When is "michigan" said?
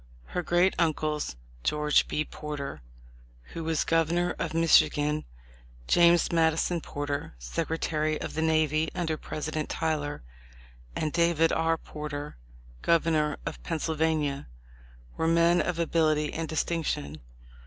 4.55-5.25